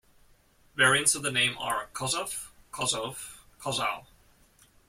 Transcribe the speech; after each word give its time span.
Variants 0.75 1.13
of 1.13 1.21
the 1.21 1.29
name 1.31 1.55
are 1.59 1.87
Kossov, 1.93 2.47
Kosov, 2.71 3.19
Kossow. 3.59 4.07